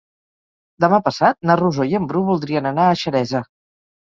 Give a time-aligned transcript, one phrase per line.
[0.85, 3.45] Demà passat na Rosó i en Bru voldrien anar a Xeresa.